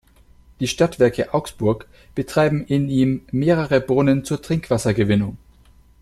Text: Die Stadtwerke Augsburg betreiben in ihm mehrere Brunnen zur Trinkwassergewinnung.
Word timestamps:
Die 0.59 0.67
Stadtwerke 0.67 1.31
Augsburg 1.35 1.87
betreiben 2.15 2.65
in 2.65 2.89
ihm 2.89 3.23
mehrere 3.31 3.79
Brunnen 3.79 4.23
zur 4.25 4.41
Trinkwassergewinnung. 4.41 5.37